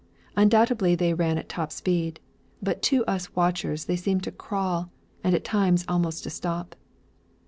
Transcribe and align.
Undoubtedly 0.35 0.95
they 0.95 1.13
ran 1.13 1.37
at 1.37 1.47
top 1.47 1.71
speed, 1.71 2.19
but 2.59 2.81
to 2.81 3.05
us 3.05 3.35
watchers 3.35 3.85
they 3.85 3.95
seemed 3.95 4.23
to 4.23 4.31
crawl, 4.31 4.89
and 5.23 5.35
at 5.35 5.43
times 5.43 5.85
almost 5.87 6.23
to 6.23 6.29
stop. 6.31 6.73